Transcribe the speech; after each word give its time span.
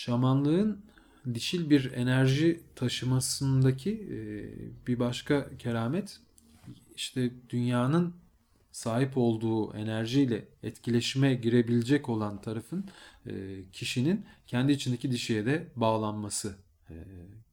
şamanlığın 0.00 0.84
dişil 1.34 1.70
bir 1.70 1.92
enerji 1.92 2.60
taşımasındaki 2.76 3.90
e, 3.90 4.16
bir 4.86 4.98
başka 4.98 5.56
keramet 5.58 6.20
işte 6.96 7.30
dünyanın 7.50 8.14
sahip 8.72 9.16
olduğu 9.16 9.74
enerjiyle 9.74 10.48
etkileşime 10.62 11.34
girebilecek 11.34 12.08
olan 12.08 12.40
tarafın 12.40 12.84
e, 13.26 13.32
kişinin 13.72 14.26
kendi 14.46 14.72
içindeki 14.72 15.10
dişiye 15.12 15.46
de 15.46 15.68
bağlanması 15.76 16.56
e, 16.90 16.94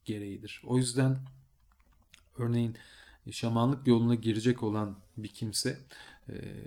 gereğidir. 0.05 0.61
O 0.66 0.77
yüzden 0.77 1.18
örneğin 2.38 2.75
şamanlık 3.32 3.88
yoluna 3.88 4.16
girecek 4.16 4.64
olan 4.64 4.95
bir 5.18 5.27
kimse 5.27 5.77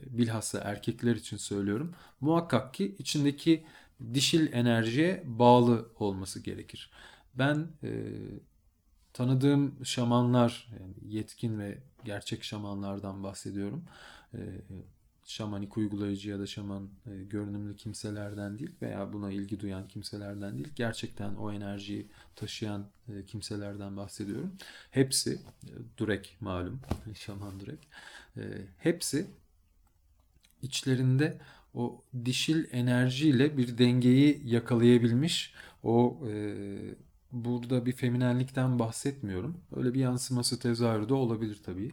bilhassa 0.07 0.59
erkekler 0.59 1.17
için 1.17 1.37
söylüyorum 1.37 1.95
muhakkak 2.21 2.75
ki 2.75 2.95
içindeki 2.99 3.65
dişil 4.15 4.53
enerjiye 4.53 5.23
bağlı 5.27 5.89
olması 5.99 6.41
gerekir. 6.41 6.91
Ben 7.35 7.69
e, 7.83 7.91
tanıdığım 9.13 9.87
şamanlar, 9.87 10.69
yani 10.81 11.15
yetkin 11.15 11.59
ve 11.59 11.79
gerçek 12.05 12.45
şamanlardan 12.45 13.23
bahsediyorum. 13.23 13.85
E, 14.35 14.39
şamanik 15.25 15.77
uygulayıcı 15.77 16.31
ya 16.31 16.39
da 16.39 16.47
şaman 16.47 16.89
e, 17.07 17.25
görünümlü 17.25 17.77
kimselerden 17.77 18.59
değil 18.59 18.71
veya 18.83 19.13
buna 19.13 19.33
ilgi 19.33 19.61
duyan 19.61 19.89
kimselerden 19.89 20.55
değil. 20.55 20.69
Gerçekten 20.77 21.35
o 21.35 21.53
enerjiyi 21.53 22.07
taşıyan 22.37 22.87
e, 23.09 23.25
kimselerden 23.27 23.97
bahsediyorum. 23.97 24.53
Hepsi, 24.91 25.35
e, 25.65 25.73
Durek 25.99 26.37
malum, 26.41 26.81
şaman 27.15 27.61
Durek. 27.61 27.89
E, 28.37 28.43
hepsi 28.79 29.27
içlerinde 30.63 31.39
o 31.75 32.05
dişil 32.25 32.65
enerjiyle 32.73 33.59
bir 33.59 33.79
dengeyi 33.79 34.43
yakalayabilmiş. 34.45 35.55
O 35.83 36.21
e, 36.29 36.55
burada 37.33 37.87
bir 37.87 37.93
feminenlikten 37.93 38.79
bahsetmiyorum. 38.79 39.61
Öyle 39.77 39.95
bir 39.95 40.01
yansıması 40.01 40.59
tezahürü 40.59 41.09
de 41.09 41.15
olabilir 41.15 41.61
tabii. 41.65 41.93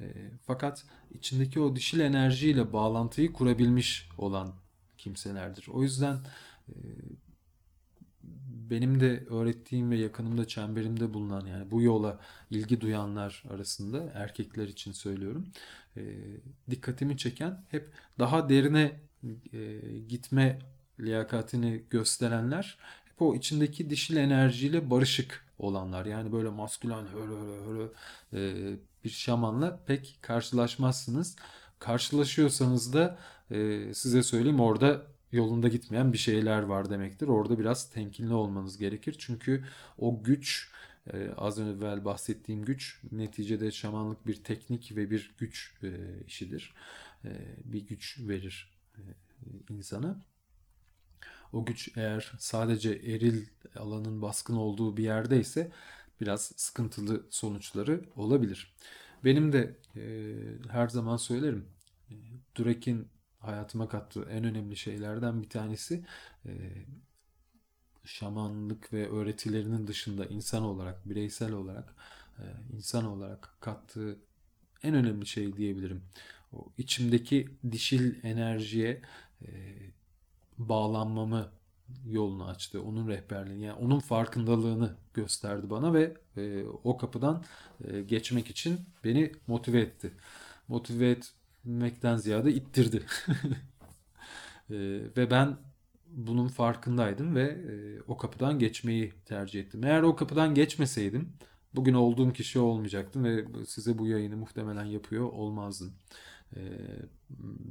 E, 0.00 0.06
fakat 0.46 0.84
içindeki 1.14 1.60
o 1.60 1.76
dişil 1.76 2.00
enerjiyle 2.00 2.72
bağlantıyı 2.72 3.32
kurabilmiş 3.32 4.08
olan 4.18 4.54
kimselerdir. 4.98 5.68
O 5.72 5.82
yüzden 5.82 6.16
e, 6.68 6.74
benim 8.70 9.00
de 9.00 9.24
öğrettiğim 9.30 9.90
ve 9.90 9.96
yakınımda 9.96 10.48
çemberimde 10.48 11.14
bulunan 11.14 11.46
yani 11.46 11.70
bu 11.70 11.82
yola 11.82 12.20
ilgi 12.50 12.80
duyanlar 12.80 13.42
arasında 13.50 14.12
erkekler 14.14 14.68
için 14.68 14.92
söylüyorum. 14.92 15.46
E, 15.96 16.02
dikkatimi 16.70 17.16
çeken 17.16 17.64
hep 17.70 17.90
daha 18.18 18.48
derine 18.48 19.00
e, 19.52 19.80
gitme 20.08 20.58
liyakatini 21.00 21.82
gösterenler 21.90 22.78
hep 23.04 23.22
o 23.22 23.34
içindeki 23.34 23.90
dişil 23.90 24.16
enerjiyle 24.16 24.90
barışık 24.90 25.44
olanlar. 25.58 26.06
Yani 26.06 26.32
böyle 26.32 26.48
maskülen 26.48 27.04
höre 27.06 27.66
höre 27.66 27.88
e, 28.32 28.76
bir 29.04 29.10
şamanla 29.10 29.80
pek 29.86 30.18
karşılaşmazsınız. 30.22 31.36
Karşılaşıyorsanız 31.78 32.92
da 32.92 33.18
e, 33.50 33.90
size 33.94 34.22
söyleyeyim 34.22 34.60
orada 34.60 35.02
yolunda 35.32 35.68
gitmeyen 35.68 36.12
bir 36.12 36.18
şeyler 36.18 36.62
var 36.62 36.90
demektir. 36.90 37.28
Orada 37.28 37.58
biraz 37.58 37.90
temkinli 37.90 38.34
olmanız 38.34 38.78
gerekir. 38.78 39.16
Çünkü 39.18 39.64
o 39.98 40.22
güç 40.22 40.70
e, 41.12 41.30
az 41.36 41.58
evvel 41.58 42.04
bahsettiğim 42.04 42.64
güç 42.64 43.00
neticede 43.12 43.70
şamanlık 43.70 44.26
bir 44.26 44.44
teknik 44.44 44.96
ve 44.96 45.10
bir 45.10 45.34
güç 45.38 45.74
e, 45.82 45.88
işidir. 46.26 46.74
E, 47.24 47.30
bir 47.64 47.86
güç 47.86 48.18
verir 48.20 48.73
e, 48.98 49.02
insana. 49.74 50.24
O 51.52 51.64
güç 51.64 51.96
eğer 51.96 52.32
sadece 52.38 52.90
eril 52.90 53.46
alanın 53.76 54.22
baskın 54.22 54.56
olduğu 54.56 54.96
bir 54.96 55.02
yerdeyse 55.04 55.72
biraz 56.20 56.52
sıkıntılı 56.56 57.26
sonuçları 57.30 58.04
olabilir. 58.16 58.76
Benim 59.24 59.52
de 59.52 59.76
e, 59.96 60.34
her 60.70 60.88
zaman 60.88 61.16
söylerim. 61.16 61.68
E, 62.10 62.14
Durek'in 62.56 63.08
hayatıma 63.38 63.88
kattığı 63.88 64.24
en 64.24 64.44
önemli 64.44 64.76
şeylerden 64.76 65.42
bir 65.42 65.48
tanesi 65.48 66.04
e, 66.46 66.52
şamanlık 68.04 68.92
ve 68.92 69.08
öğretilerinin 69.10 69.86
dışında 69.86 70.26
insan 70.26 70.62
olarak, 70.62 71.08
bireysel 71.08 71.52
olarak, 71.52 71.94
e, 72.38 72.44
insan 72.76 73.04
olarak 73.04 73.56
kattığı 73.60 74.18
en 74.82 74.94
önemli 74.94 75.26
şey 75.26 75.56
diyebilirim. 75.56 76.02
O 76.54 76.66
içimdeki 76.78 77.48
dişil 77.72 78.24
enerjiye 78.24 79.02
e, 79.42 79.48
bağlanmamı 80.58 81.48
yolunu 82.06 82.44
açtı. 82.44 82.82
Onun 82.82 83.08
rehberliğini, 83.08 83.64
yani 83.64 83.78
onun 83.78 84.00
farkındalığını 84.00 84.96
gösterdi 85.14 85.70
bana 85.70 85.94
ve 85.94 86.14
e, 86.36 86.64
o 86.84 86.96
kapıdan 86.96 87.44
e, 87.84 88.02
geçmek 88.02 88.50
için 88.50 88.80
beni 89.04 89.32
motive 89.46 89.80
etti. 89.80 90.12
Motive 90.68 91.10
etmekten 91.10 92.16
ziyade 92.16 92.52
ittirdi. 92.52 93.06
e, 94.70 94.76
ve 95.16 95.30
ben 95.30 95.56
bunun 96.06 96.48
farkındaydım 96.48 97.34
ve 97.34 97.42
e, 97.42 98.00
o 98.08 98.16
kapıdan 98.16 98.58
geçmeyi 98.58 99.12
tercih 99.24 99.60
ettim. 99.60 99.84
Eğer 99.84 100.02
o 100.02 100.16
kapıdan 100.16 100.54
geçmeseydim 100.54 101.32
bugün 101.74 101.94
olduğum 101.94 102.32
kişi 102.32 102.58
olmayacaktım 102.58 103.24
ve 103.24 103.44
size 103.66 103.98
bu 103.98 104.06
yayını 104.06 104.36
muhtemelen 104.36 104.84
yapıyor 104.84 105.32
olmazdım. 105.32 105.92
E, 106.56 106.60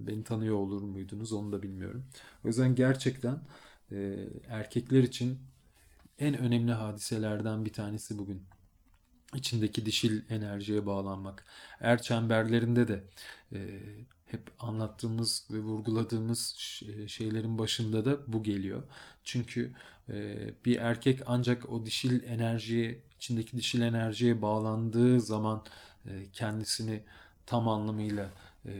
beni 0.07 0.23
tanıyor 0.23 0.55
olur 0.55 0.81
muydunuz 0.81 1.33
onu 1.33 1.51
da 1.51 1.63
bilmiyorum. 1.63 2.05
O 2.45 2.47
yüzden 2.47 2.75
gerçekten 2.75 3.39
e, 3.91 4.27
erkekler 4.47 5.03
için 5.03 5.39
en 6.19 6.37
önemli 6.37 6.71
hadiselerden 6.71 7.65
bir 7.65 7.73
tanesi 7.73 8.17
bugün. 8.17 8.43
İçindeki 9.35 9.85
dişil 9.85 10.21
enerjiye 10.29 10.85
bağlanmak. 10.85 11.45
Er 11.79 12.01
çemberlerinde 12.01 12.87
de 12.87 13.03
e, 13.53 13.79
hep 14.25 14.51
anlattığımız 14.59 15.47
ve 15.51 15.59
vurguladığımız 15.59 16.55
şeylerin 17.07 17.57
başında 17.57 18.05
da 18.05 18.33
bu 18.33 18.43
geliyor. 18.43 18.83
Çünkü 19.23 19.71
e, 20.09 20.37
bir 20.65 20.77
erkek 20.77 21.19
ancak 21.25 21.69
o 21.69 21.85
dişil 21.85 22.23
enerjiye, 22.23 22.99
içindeki 23.17 23.57
dişil 23.57 23.81
enerjiye 23.81 24.41
bağlandığı 24.41 25.21
zaman 25.21 25.63
e, 26.05 26.25
kendisini 26.33 27.03
tam 27.45 27.67
anlamıyla 27.67 28.29
e, 28.65 28.71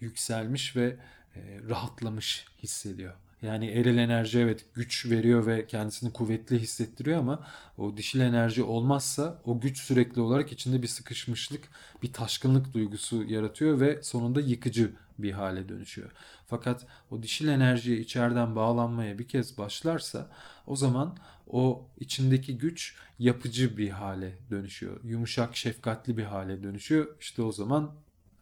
yükselmiş 0.00 0.76
ve 0.76 0.96
e, 1.36 1.60
rahatlamış 1.68 2.46
hissediyor. 2.62 3.14
Yani 3.42 3.66
eril 3.66 3.98
enerji 3.98 4.38
evet 4.38 4.66
güç 4.74 5.06
veriyor 5.10 5.46
ve 5.46 5.66
kendisini 5.66 6.12
kuvvetli 6.12 6.58
hissettiriyor 6.58 7.18
ama 7.18 7.46
o 7.78 7.96
dişil 7.96 8.20
enerji 8.20 8.62
olmazsa 8.62 9.42
o 9.44 9.60
güç 9.60 9.78
sürekli 9.78 10.20
olarak 10.20 10.52
içinde 10.52 10.82
bir 10.82 10.86
sıkışmışlık, 10.88 11.68
bir 12.02 12.12
taşkınlık 12.12 12.74
duygusu 12.74 13.24
yaratıyor 13.24 13.80
ve 13.80 14.02
sonunda 14.02 14.40
yıkıcı 14.40 14.92
bir 15.18 15.32
hale 15.32 15.68
dönüşüyor. 15.68 16.10
Fakat 16.46 16.86
o 17.10 17.22
dişil 17.22 17.48
enerjiye 17.48 17.98
içeriden 17.98 18.56
bağlanmaya 18.56 19.18
bir 19.18 19.28
kez 19.28 19.58
başlarsa 19.58 20.30
o 20.66 20.76
zaman 20.76 21.18
o 21.46 21.88
içindeki 22.00 22.58
güç 22.58 22.96
yapıcı 23.18 23.76
bir 23.76 23.90
hale 23.90 24.38
dönüşüyor. 24.50 25.00
Yumuşak, 25.04 25.56
şefkatli 25.56 26.16
bir 26.16 26.24
hale 26.24 26.62
dönüşüyor. 26.62 27.16
İşte 27.20 27.42
o 27.42 27.52
zaman 27.52 27.94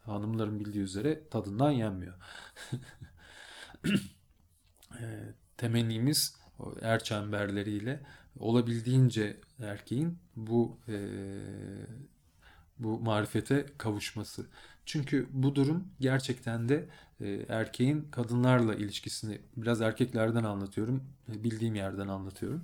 hanımların 0.05 0.59
bildiği 0.59 0.83
üzere 0.83 1.27
tadından 1.29 1.71
yenmiyor. 1.71 2.13
e, 4.99 5.33
temennimiz 5.57 6.35
er 6.81 7.03
çemberleriyle 7.03 7.99
olabildiğince 8.39 9.37
erkeğin 9.59 10.19
bu 10.35 10.77
e, 10.87 10.97
bu 12.79 12.99
marifete 12.99 13.65
kavuşması. 13.77 14.45
Çünkü 14.85 15.27
bu 15.31 15.55
durum 15.55 15.87
gerçekten 15.99 16.69
de 16.69 16.89
e, 17.21 17.45
erkeğin 17.49 18.07
kadınlarla 18.11 18.75
ilişkisini 18.75 19.41
biraz 19.57 19.81
erkeklerden 19.81 20.43
anlatıyorum, 20.43 21.03
bildiğim 21.27 21.75
yerden 21.75 22.07
anlatıyorum. 22.07 22.63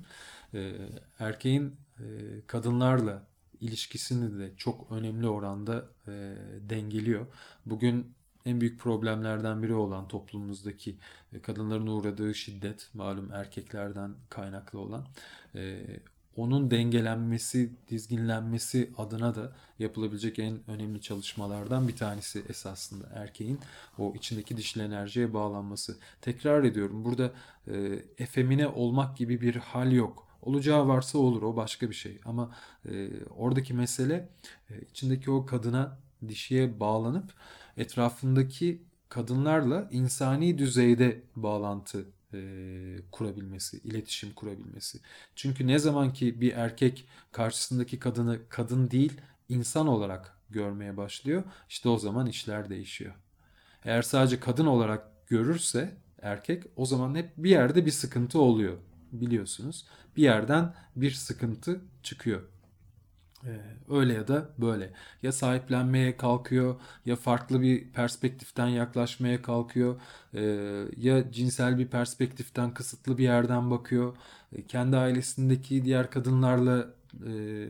E, 0.53 0.73
erkeğin 1.19 1.75
e, 1.99 2.05
kadınlarla 2.47 3.28
ilişkisini 3.61 4.39
de 4.39 4.51
çok 4.57 4.91
önemli 4.91 5.27
oranda 5.27 5.85
e, 6.07 6.35
dengeliyor. 6.69 7.25
Bugün 7.65 8.13
en 8.45 8.61
büyük 8.61 8.79
problemlerden 8.79 9.63
biri 9.63 9.73
olan 9.73 10.07
toplumumuzdaki 10.07 10.95
e, 11.33 11.41
kadınların 11.41 11.87
uğradığı 11.87 12.35
şiddet, 12.35 12.89
malum 12.93 13.31
erkeklerden 13.31 14.13
kaynaklı 14.29 14.79
olan, 14.79 15.05
e, 15.55 15.85
onun 16.35 16.71
dengelenmesi, 16.71 17.71
dizginlenmesi 17.89 18.91
adına 18.97 19.35
da 19.35 19.51
yapılabilecek 19.79 20.39
en 20.39 20.59
önemli 20.67 21.01
çalışmalardan 21.01 21.87
bir 21.87 21.95
tanesi 21.95 22.43
esasında 22.49 23.09
erkeğin 23.13 23.59
o 23.97 24.13
içindeki 24.15 24.57
dişil 24.57 24.79
enerjiye 24.79 25.33
bağlanması. 25.33 25.97
Tekrar 26.21 26.63
ediyorum 26.63 27.05
burada 27.05 27.31
e, 27.67 27.99
efemine 28.17 28.67
olmak 28.67 29.17
gibi 29.17 29.41
bir 29.41 29.55
hal 29.55 29.91
yok. 29.91 30.28
Olacağı 30.41 30.87
varsa 30.87 31.17
olur 31.17 31.41
o 31.41 31.55
başka 31.55 31.89
bir 31.89 31.95
şey 31.95 32.19
ama 32.25 32.55
e, 32.89 33.09
oradaki 33.29 33.73
mesele 33.73 34.29
e, 34.69 34.81
içindeki 34.81 35.31
o 35.31 35.45
kadına 35.45 35.99
dişiye 36.27 36.79
bağlanıp 36.79 37.33
etrafındaki 37.77 38.83
kadınlarla 39.09 39.89
insani 39.91 40.57
düzeyde 40.57 41.23
bağlantı 41.35 42.05
e, 42.33 42.39
kurabilmesi, 43.11 43.77
iletişim 43.77 44.33
kurabilmesi. 44.33 44.99
Çünkü 45.35 45.67
ne 45.67 45.79
zaman 45.79 46.13
ki 46.13 46.41
bir 46.41 46.53
erkek 46.53 47.07
karşısındaki 47.31 47.99
kadını 47.99 48.39
kadın 48.49 48.91
değil 48.91 49.21
insan 49.49 49.87
olarak 49.87 50.37
görmeye 50.49 50.97
başlıyor, 50.97 51.43
işte 51.69 51.89
o 51.89 51.97
zaman 51.97 52.27
işler 52.27 52.69
değişiyor. 52.69 53.13
Eğer 53.83 54.01
sadece 54.01 54.39
kadın 54.39 54.65
olarak 54.65 55.27
görürse 55.27 55.97
erkek 56.21 56.63
o 56.75 56.85
zaman 56.85 57.15
hep 57.15 57.31
bir 57.37 57.49
yerde 57.49 57.85
bir 57.85 57.91
sıkıntı 57.91 58.39
oluyor 58.39 58.77
biliyorsunuz. 59.11 59.85
Bir 60.17 60.23
yerden 60.23 60.73
bir 60.95 61.11
sıkıntı 61.11 61.81
çıkıyor. 62.03 62.41
Ee, 63.45 63.59
öyle 63.89 64.13
ya 64.13 64.27
da 64.27 64.49
böyle. 64.57 64.93
Ya 65.23 65.31
sahiplenmeye 65.31 66.17
kalkıyor, 66.17 66.75
ya 67.05 67.15
farklı 67.15 67.61
bir 67.61 67.91
perspektiften 67.91 68.67
yaklaşmaya 68.67 69.41
kalkıyor, 69.41 70.01
ee, 70.33 70.41
ya 70.97 71.31
cinsel 71.31 71.77
bir 71.77 71.87
perspektiften 71.87 72.73
kısıtlı 72.73 73.17
bir 73.17 73.23
yerden 73.23 73.71
bakıyor. 73.71 74.17
Ee, 74.55 74.67
kendi 74.67 74.97
ailesindeki 74.97 75.85
diğer 75.85 76.11
kadınlarla 76.11 76.93
e, 77.27 77.65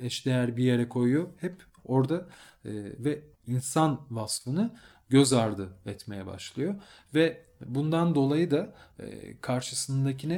eşdeğer 0.00 0.56
bir 0.56 0.64
yere 0.64 0.88
koyuyor. 0.88 1.28
Hep 1.40 1.62
orada 1.86 2.16
e, 2.64 2.70
ve 2.98 3.20
insan 3.46 4.00
vasfını 4.10 4.74
göz 5.08 5.32
ardı 5.32 5.68
etmeye 5.86 6.26
başlıyor. 6.26 6.74
Ve 7.14 7.46
bundan 7.66 8.14
dolayı 8.14 8.50
da 8.50 8.74
e, 8.98 9.36
karşısındakine 9.40 10.34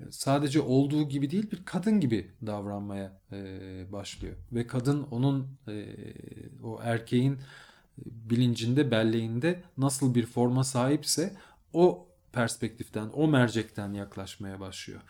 e, 0.00 0.04
sadece 0.10 0.60
olduğu 0.60 1.08
gibi 1.08 1.30
değil 1.30 1.50
bir 1.50 1.64
kadın 1.64 2.00
gibi 2.00 2.30
davranmaya 2.46 3.20
e, 3.32 3.92
başlıyor. 3.92 4.36
Ve 4.52 4.66
kadın 4.66 5.06
onun 5.10 5.58
e, 5.68 5.86
o 6.62 6.80
erkeğin 6.82 7.38
bilincinde 8.06 8.90
belleğinde 8.90 9.62
nasıl 9.76 10.14
bir 10.14 10.26
forma 10.26 10.64
sahipse 10.64 11.36
o 11.72 12.08
perspektiften 12.32 13.10
o 13.14 13.28
mercekten 13.28 13.92
yaklaşmaya 13.92 14.60
başlıyor. 14.60 15.00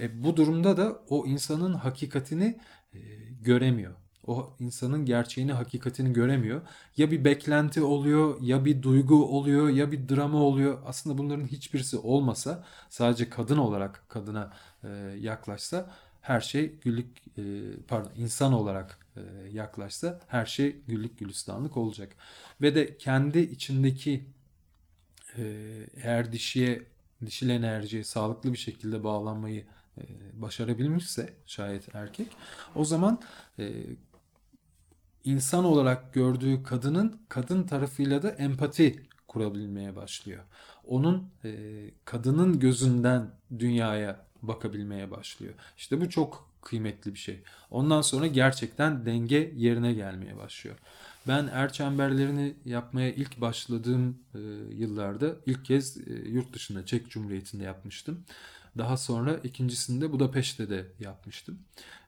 E, 0.00 0.24
bu 0.24 0.36
durumda 0.36 0.76
da 0.76 1.00
o 1.08 1.26
insanın 1.26 1.74
hakikatini 1.74 2.58
e, 2.92 2.98
göremiyor 3.42 3.94
o 4.28 4.56
insanın 4.60 5.04
gerçeğini, 5.04 5.52
hakikatini 5.52 6.12
göremiyor. 6.12 6.60
Ya 6.96 7.10
bir 7.10 7.24
beklenti 7.24 7.82
oluyor, 7.82 8.42
ya 8.42 8.64
bir 8.64 8.82
duygu 8.82 9.24
oluyor, 9.38 9.68
ya 9.68 9.92
bir 9.92 10.08
drama 10.08 10.38
oluyor. 10.38 10.78
Aslında 10.86 11.18
bunların 11.18 11.46
hiçbirisi 11.46 11.98
olmasa, 11.98 12.64
sadece 12.90 13.30
kadın 13.30 13.58
olarak 13.58 14.04
kadına 14.08 14.52
e, 14.84 14.88
yaklaşsa 15.20 15.90
her 16.20 16.40
şey 16.40 16.74
güllük 16.80 17.06
e, 17.38 17.42
pardon 17.88 18.10
insan 18.16 18.52
olarak 18.52 18.98
e, 19.16 19.20
yaklaşsa 19.52 20.20
her 20.28 20.46
şey 20.46 20.76
güllük 20.88 21.18
gülistanlık 21.18 21.76
olacak. 21.76 22.16
Ve 22.62 22.74
de 22.74 22.96
kendi 22.96 23.38
içindeki 23.38 24.24
e, 25.38 25.42
eğer 26.02 26.32
dişiye 26.32 26.82
dişil 27.26 27.48
enerjiye 27.48 28.04
sağlıklı 28.04 28.52
bir 28.52 28.58
şekilde 28.58 29.04
bağlanmayı 29.04 29.64
e, 29.98 30.02
başarabilmişse 30.32 31.34
şayet 31.46 31.94
erkek 31.94 32.28
o 32.74 32.84
zaman 32.84 33.20
e, 33.58 33.72
insan 35.24 35.64
olarak 35.64 36.14
gördüğü 36.14 36.62
kadının 36.62 37.20
kadın 37.28 37.62
tarafıyla 37.62 38.22
da 38.22 38.30
empati 38.30 39.02
kurabilmeye 39.28 39.96
başlıyor. 39.96 40.44
Onun 40.86 41.30
e, 41.44 41.50
kadının 42.04 42.58
gözünden 42.58 43.30
dünyaya 43.58 44.26
bakabilmeye 44.42 45.10
başlıyor. 45.10 45.54
İşte 45.76 46.00
bu 46.00 46.10
çok 46.10 46.48
kıymetli 46.62 47.14
bir 47.14 47.18
şey. 47.18 47.42
Ondan 47.70 48.02
sonra 48.02 48.26
gerçekten 48.26 49.06
denge 49.06 49.52
yerine 49.56 49.92
gelmeye 49.92 50.36
başlıyor. 50.36 50.76
Ben 51.28 51.46
er 51.46 51.72
çemberlerini 51.72 52.54
yapmaya 52.64 53.12
ilk 53.12 53.40
başladığım 53.40 54.18
e, 54.34 54.38
yıllarda 54.74 55.36
ilk 55.46 55.64
kez 55.64 55.96
e, 55.96 56.12
yurt 56.28 56.52
dışında 56.52 56.86
Çek 56.86 57.10
Cumhuriyeti'nde 57.10 57.64
yapmıştım. 57.64 58.24
Daha 58.78 58.96
sonra 58.96 59.34
ikincisini 59.36 60.00
de 60.00 60.12
Budapeşte 60.12 60.70
de 60.70 60.86
yapmıştım. 61.00 61.58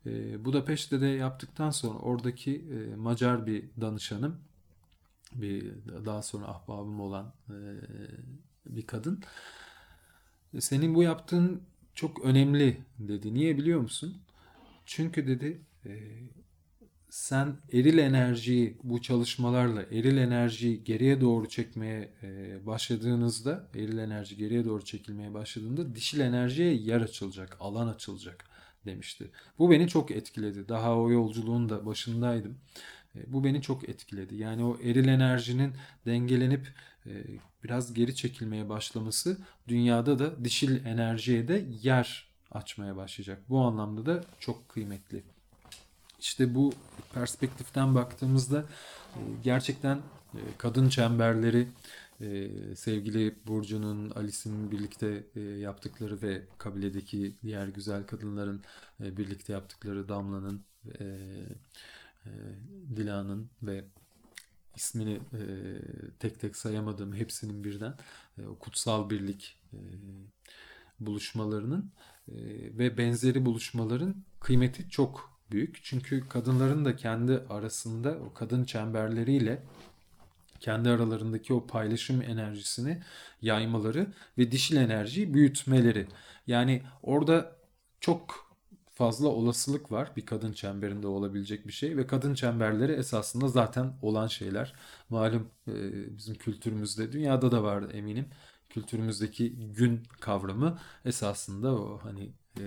E, 0.06 0.44
Budapeşte 0.44 1.00
de 1.00 1.06
yaptıktan 1.06 1.70
sonra 1.70 1.98
oradaki 1.98 2.56
e, 2.56 2.96
Macar 2.96 3.46
bir 3.46 3.64
danışanım, 3.80 4.40
bir 5.32 5.72
daha 6.04 6.22
sonra 6.22 6.46
ahbabım 6.46 7.00
olan 7.00 7.32
e, 7.48 7.56
bir 8.66 8.86
kadın. 8.86 9.22
Senin 10.58 10.94
bu 10.94 11.02
yaptığın 11.02 11.62
çok 11.94 12.24
önemli 12.24 12.80
dedi. 12.98 13.34
Niye 13.34 13.58
biliyor 13.58 13.80
musun? 13.80 14.22
Çünkü 14.86 15.26
dedi 15.26 15.60
e, 15.86 15.90
sen 17.10 17.56
eril 17.72 17.98
enerjiyi 17.98 18.78
bu 18.82 19.02
çalışmalarla 19.02 19.82
eril 19.82 20.16
enerjiyi 20.16 20.84
geriye 20.84 21.20
doğru 21.20 21.48
çekmeye 21.48 22.10
e, 22.22 22.58
başladığınızda 22.66 23.68
eril 23.74 23.98
enerji 23.98 24.36
geriye 24.36 24.64
doğru 24.64 24.84
çekilmeye 24.84 25.34
başladığında 25.34 25.94
dişil 25.94 26.20
enerjiye 26.20 26.74
yer 26.74 27.00
açılacak, 27.00 27.56
alan 27.60 27.88
açılacak 27.88 28.44
demişti. 28.86 29.30
Bu 29.58 29.70
beni 29.70 29.88
çok 29.88 30.10
etkiledi. 30.10 30.68
Daha 30.68 30.96
o 30.98 31.10
yolculuğun 31.10 31.68
da 31.68 31.86
başındaydım. 31.86 32.58
E, 33.16 33.32
bu 33.32 33.44
beni 33.44 33.62
çok 33.62 33.88
etkiledi. 33.88 34.36
Yani 34.36 34.64
o 34.64 34.78
eril 34.82 35.08
enerjinin 35.08 35.72
dengelenip 36.06 36.68
e, 37.06 37.10
biraz 37.64 37.94
geri 37.94 38.14
çekilmeye 38.14 38.68
başlaması 38.68 39.38
dünyada 39.68 40.18
da 40.18 40.44
dişil 40.44 40.86
enerjiye 40.86 41.48
de 41.48 41.64
yer 41.82 42.30
açmaya 42.50 42.96
başlayacak. 42.96 43.42
Bu 43.48 43.60
anlamda 43.60 44.06
da 44.06 44.24
çok 44.40 44.68
kıymetli. 44.68 45.22
İşte 46.20 46.54
bu 46.54 46.72
perspektiften 47.14 47.94
baktığımızda 47.94 48.64
e, 49.16 49.20
gerçekten 49.44 49.96
e, 50.34 50.40
kadın 50.58 50.88
çemberleri 50.88 51.68
e, 52.20 52.48
sevgili 52.76 53.34
Burcu'nun, 53.46 54.10
Alice'in 54.10 54.70
birlikte 54.70 55.24
yaptıkları 55.40 56.22
ve 56.22 56.42
kabiledeki 56.58 57.34
diğer 57.42 57.68
güzel 57.68 58.06
kadınların 58.06 58.62
birlikte 59.00 59.52
yaptıkları 59.52 60.08
Damla'nın, 60.08 60.62
Dila'nın 62.96 63.50
ve 63.62 63.84
ismini 64.76 65.20
tek 66.18 66.40
tek 66.40 66.56
sayamadığım 66.56 67.14
hepsinin 67.14 67.64
birden 67.64 67.94
kutsal 68.60 69.10
birlik 69.10 69.58
buluşmalarının 71.00 71.90
ve 72.78 72.98
benzeri 72.98 73.46
buluşmaların 73.46 74.14
kıymeti 74.40 74.90
çok 74.90 75.29
büyük. 75.52 75.78
Çünkü 75.82 76.28
kadınların 76.28 76.84
da 76.84 76.96
kendi 76.96 77.32
arasında 77.50 78.18
o 78.30 78.34
kadın 78.34 78.64
çemberleriyle 78.64 79.62
kendi 80.60 80.90
aralarındaki 80.90 81.54
o 81.54 81.66
paylaşım 81.66 82.22
enerjisini 82.22 83.02
yaymaları 83.42 84.06
ve 84.38 84.52
dişil 84.52 84.76
enerjiyi 84.76 85.34
büyütmeleri. 85.34 86.06
Yani 86.46 86.82
orada 87.02 87.56
çok 88.00 88.50
fazla 88.94 89.28
olasılık 89.28 89.92
var 89.92 90.12
bir 90.16 90.26
kadın 90.26 90.52
çemberinde 90.52 91.06
olabilecek 91.06 91.66
bir 91.66 91.72
şey 91.72 91.96
ve 91.96 92.06
kadın 92.06 92.34
çemberleri 92.34 92.92
esasında 92.92 93.48
zaten 93.48 93.92
olan 94.02 94.26
şeyler. 94.26 94.74
Malum 95.08 95.50
e, 95.68 95.72
bizim 96.16 96.34
kültürümüzde 96.34 97.12
dünyada 97.12 97.52
da 97.52 97.62
var 97.62 97.94
eminim. 97.94 98.26
Kültürümüzdeki 98.68 99.52
gün 99.56 100.02
kavramı 100.20 100.78
esasında 101.04 101.74
o 101.74 102.00
hani 102.02 102.32
e, 102.60 102.64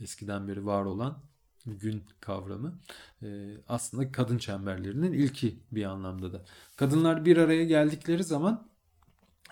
eskiden 0.00 0.48
beri 0.48 0.66
var 0.66 0.84
olan 0.84 1.18
gün 1.66 2.04
kavramı 2.20 2.78
e, 3.22 3.26
aslında 3.68 4.12
kadın 4.12 4.38
çemberlerinin 4.38 5.12
ilki 5.12 5.58
bir 5.72 5.84
anlamda 5.84 6.32
da. 6.32 6.44
Kadınlar 6.76 7.24
bir 7.24 7.36
araya 7.36 7.64
geldikleri 7.64 8.24
zaman 8.24 8.68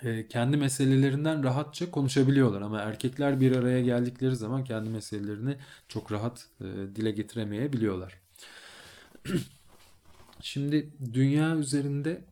e, 0.03 0.29
kendi 0.29 0.57
meselelerinden 0.57 1.45
rahatça 1.45 1.91
konuşabiliyorlar 1.91 2.63
ama 2.63 2.81
erkekler 2.81 3.41
bir 3.41 3.57
araya 3.57 3.81
geldikleri 3.81 4.37
zaman 4.37 4.65
kendi 4.65 4.91
meselelerini 4.91 5.57
çok 5.89 6.13
rahat 6.13 6.49
e, 6.61 6.65
dile 6.65 7.11
getiremeyebiliyorlar. 7.11 8.21
Şimdi 10.41 10.91
dünya 11.13 11.57
üzerinde 11.57 12.25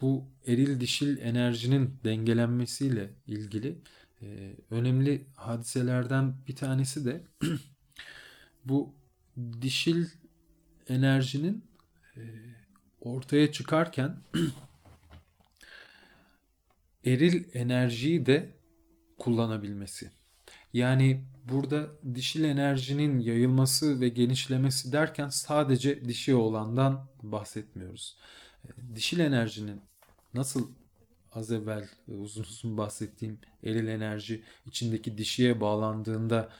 bu 0.00 0.24
eril 0.46 0.80
dişil 0.80 1.18
enerjinin 1.18 1.94
dengelenmesiyle 2.04 3.10
ilgili 3.26 3.78
önemli 4.70 5.26
hadiselerden 5.34 6.34
bir 6.48 6.56
tanesi 6.56 7.04
de 7.04 7.22
bu 8.68 8.94
dişil 9.62 10.06
enerjinin 10.88 11.64
e, 12.16 12.22
ortaya 13.00 13.52
çıkarken 13.52 14.22
eril 17.04 17.44
enerjiyi 17.54 18.26
de 18.26 18.56
kullanabilmesi. 19.18 20.10
Yani 20.72 21.24
burada 21.44 21.88
dişil 22.14 22.44
enerjinin 22.44 23.18
yayılması 23.18 24.00
ve 24.00 24.08
genişlemesi 24.08 24.92
derken 24.92 25.28
sadece 25.28 26.04
dişi 26.04 26.34
olandan 26.34 27.08
bahsetmiyoruz. 27.22 28.16
E, 28.64 28.96
dişil 28.96 29.18
enerjinin 29.18 29.80
nasıl 30.34 30.72
az 31.32 31.52
evvel 31.52 31.88
uzun 32.08 32.42
uzun 32.42 32.76
bahsettiğim 32.76 33.38
eril 33.64 33.88
enerji 33.88 34.44
içindeki 34.66 35.18
dişiye 35.18 35.60
bağlandığında 35.60 36.50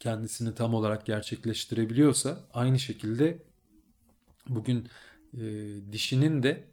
kendisini 0.00 0.54
tam 0.54 0.74
olarak 0.74 1.06
gerçekleştirebiliyorsa 1.06 2.40
aynı 2.54 2.78
şekilde 2.78 3.38
bugün 4.48 4.88
e, 5.34 5.42
dişinin 5.92 6.42
de 6.42 6.64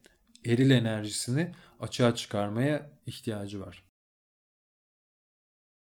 eril 0.46 0.70
enerjisini 0.70 1.52
açığa 1.80 2.16
çıkarmaya 2.16 2.90
ihtiyacı 3.06 3.62
var. 3.62 3.83